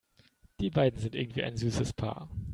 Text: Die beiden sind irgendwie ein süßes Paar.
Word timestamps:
Die 0.61 0.71
beiden 0.71 0.99
sind 0.99 1.13
irgendwie 1.13 1.43
ein 1.43 1.57
süßes 1.57 1.93
Paar. 1.93 2.27